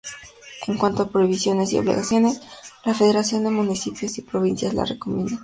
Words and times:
En 0.65 0.79
cuanto 0.79 1.03
a 1.03 1.09
prohibiciones 1.11 1.71
y 1.73 1.77
obligaciones, 1.77 2.41
la 2.85 2.95
Federación 2.95 3.43
de 3.43 3.51
municipios 3.51 4.17
y 4.17 4.23
provincias 4.23 4.73
la 4.73 4.85
recomienda. 4.85 5.39